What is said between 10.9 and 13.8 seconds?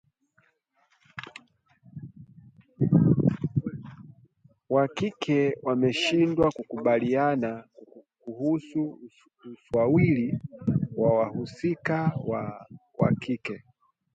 wa wahusika wa kike